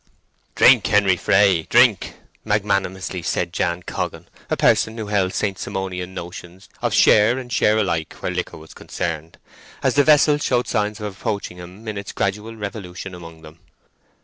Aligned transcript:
"Drink, 0.55 0.87
Henry 0.87 1.15
Fray—drink," 1.15 2.15
magnanimously 2.43 3.21
said 3.21 3.53
Jan 3.53 3.83
Coggan, 3.83 4.25
a 4.49 4.57
person 4.57 4.97
who 4.97 5.05
held 5.05 5.31
Saint 5.31 5.59
Simonian 5.59 6.15
notions 6.15 6.67
of 6.81 6.91
share 6.91 7.37
and 7.37 7.53
share 7.53 7.77
alike 7.77 8.11
where 8.13 8.31
liquor 8.31 8.57
was 8.57 8.73
concerned, 8.73 9.37
as 9.83 9.93
the 9.93 10.03
vessel 10.03 10.39
showed 10.39 10.67
signs 10.67 10.99
of 10.99 11.05
approaching 11.13 11.57
him 11.57 11.87
in 11.87 11.99
its 11.99 12.13
gradual 12.13 12.55
revolution 12.55 13.13
among 13.13 13.43
them. 13.43 13.59